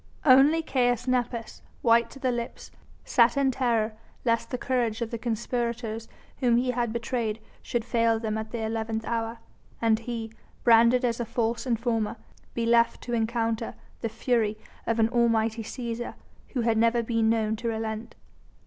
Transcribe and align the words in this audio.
Only 0.25 0.63
Caius 0.63 1.07
Nepos, 1.07 1.61
white 1.83 2.09
to 2.09 2.17
the 2.17 2.31
lips, 2.31 2.71
sat 3.05 3.37
in 3.37 3.51
terror 3.51 3.93
lest 4.25 4.49
the 4.49 4.57
courage 4.57 4.99
of 5.03 5.11
the 5.11 5.19
conspirators 5.19 6.07
whom 6.37 6.57
he 6.57 6.71
had 6.71 6.91
betrayed 6.91 7.39
should 7.61 7.85
fail 7.85 8.19
them 8.19 8.35
at 8.35 8.49
the 8.49 8.63
eleventh 8.65 9.05
hour, 9.05 9.37
and 9.79 9.99
he 9.99 10.31
branded 10.63 11.05
as 11.05 11.19
a 11.19 11.23
false 11.25 11.67
informer 11.67 12.15
be 12.55 12.65
left 12.65 13.03
to 13.03 13.13
encounter 13.13 13.75
the 13.99 14.09
fury 14.09 14.57
of 14.87 14.97
an 14.97 15.07
almighty 15.09 15.61
Cæsar, 15.61 16.15
who 16.47 16.61
had 16.61 16.79
never 16.79 17.03
been 17.03 17.29
known 17.29 17.55
to 17.57 17.67
relent. 17.67 18.15